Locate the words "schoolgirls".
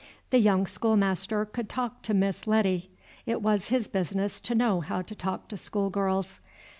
5.57-6.39